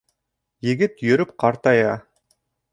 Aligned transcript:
Егет 0.67 1.05
йөрөп 1.09 1.37
ҡартая 1.45 1.95